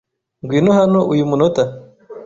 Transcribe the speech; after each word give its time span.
Ngwino 0.43 0.71
hano 0.79 0.99
uyu 1.13 1.29
munota. 1.29 1.63